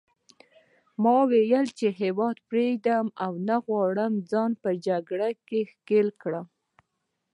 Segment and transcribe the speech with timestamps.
[1.01, 6.45] ما وویل چې هیواد پرېږدم او نه غواړم ځان په جګړه کې ښکېل کړم.